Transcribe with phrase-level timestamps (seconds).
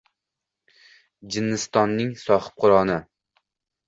[1.35, 2.97] Jinnistonning sohibqironi